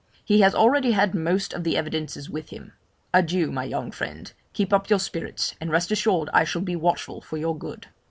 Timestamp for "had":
0.93-1.13